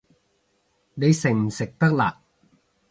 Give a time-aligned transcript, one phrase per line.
[0.95, 2.23] 你食唔食得辣